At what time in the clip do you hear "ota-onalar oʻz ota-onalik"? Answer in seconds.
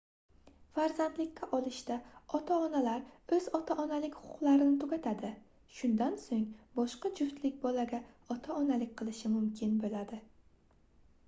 2.39-4.17